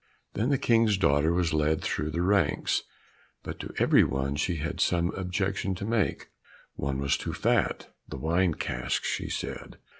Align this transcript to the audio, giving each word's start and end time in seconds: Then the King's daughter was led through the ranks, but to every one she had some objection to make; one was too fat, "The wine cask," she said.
Then 0.33 0.49
the 0.49 0.57
King's 0.57 0.97
daughter 0.97 1.31
was 1.31 1.53
led 1.53 1.83
through 1.83 2.09
the 2.09 2.23
ranks, 2.23 2.81
but 3.43 3.59
to 3.59 3.71
every 3.77 4.03
one 4.03 4.35
she 4.35 4.55
had 4.55 4.81
some 4.81 5.11
objection 5.13 5.75
to 5.75 5.85
make; 5.85 6.29
one 6.73 6.97
was 6.97 7.15
too 7.17 7.33
fat, 7.35 7.93
"The 8.09 8.17
wine 8.17 8.55
cask," 8.55 9.03
she 9.03 9.29
said. 9.29 9.77